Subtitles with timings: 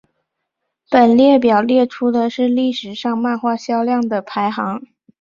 [0.89, 4.81] 本列表列出的是历史上漫画销量的排行。